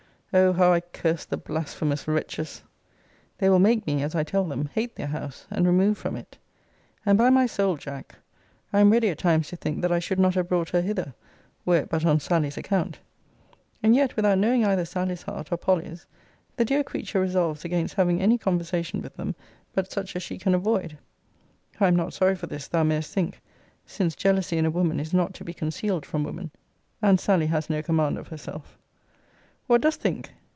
O 0.33 0.53
how 0.53 0.71
I 0.71 0.79
cursed 0.79 1.29
the 1.29 1.35
blasphemous 1.35 2.07
wretches! 2.07 2.61
They 3.39 3.49
will 3.49 3.59
make 3.59 3.85
me, 3.85 4.01
as 4.01 4.15
I 4.15 4.23
tell 4.23 4.45
them, 4.45 4.67
hate 4.73 4.95
their 4.95 5.07
house, 5.07 5.45
and 5.51 5.65
remove 5.67 5.97
from 5.97 6.15
it. 6.15 6.37
And 7.05 7.17
by 7.17 7.29
my 7.29 7.45
soul, 7.45 7.75
Jack, 7.75 8.15
I 8.71 8.79
am 8.79 8.93
ready 8.93 9.09
at 9.09 9.17
times 9.17 9.49
to 9.49 9.57
think 9.57 9.81
that 9.81 9.91
I 9.91 9.99
should 9.99 10.19
not 10.19 10.35
have 10.35 10.47
brought 10.47 10.69
her 10.69 10.81
hither, 10.81 11.13
were 11.65 11.75
it 11.79 11.89
but 11.89 12.05
on 12.05 12.21
Sally's 12.21 12.55
account. 12.55 12.99
And 13.83 13.93
yet, 13.93 14.15
without 14.15 14.37
knowing 14.37 14.63
either 14.63 14.85
Sally's 14.85 15.23
heart, 15.23 15.51
or 15.51 15.57
Polly's, 15.57 16.05
the 16.55 16.63
dear 16.63 16.85
creature 16.85 17.19
resolves 17.19 17.65
against 17.65 17.95
having 17.95 18.21
any 18.21 18.37
conversation 18.37 19.01
with 19.01 19.17
them 19.17 19.35
but 19.73 19.91
such 19.91 20.15
as 20.15 20.23
she 20.23 20.37
can 20.37 20.55
avoid. 20.55 20.97
I 21.81 21.89
am 21.89 21.95
not 21.97 22.13
sorry 22.13 22.37
for 22.37 22.47
this, 22.47 22.69
thou 22.69 22.83
mayest 22.83 23.13
think; 23.13 23.41
since 23.85 24.15
jealousy 24.15 24.57
in 24.57 24.65
a 24.65 24.71
woman 24.71 24.97
is 24.97 25.13
not 25.13 25.33
to 25.33 25.43
be 25.43 25.53
concealed 25.53 26.05
from 26.05 26.23
woman. 26.23 26.51
And 27.01 27.19
Sally 27.19 27.47
has 27.47 27.69
no 27.69 27.81
command 27.83 28.17
of 28.17 28.29
herself. 28.29 28.77
What 29.67 29.79
dost 29.83 30.01
think! 30.01 30.31